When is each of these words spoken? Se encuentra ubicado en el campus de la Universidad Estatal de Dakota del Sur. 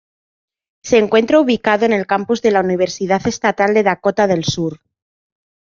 Se 0.81 0.97
encuentra 0.97 1.39
ubicado 1.39 1.85
en 1.85 1.93
el 1.93 2.07
campus 2.07 2.41
de 2.41 2.49
la 2.49 2.61
Universidad 2.61 3.27
Estatal 3.27 3.75
de 3.75 3.83
Dakota 3.83 4.25
del 4.25 4.43
Sur. 4.45 4.81